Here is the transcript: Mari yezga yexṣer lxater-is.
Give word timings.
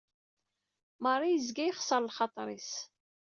Mari 1.03 1.27
yezga 1.31 1.63
yexṣer 1.65 1.99
lxater-is. 2.07 2.71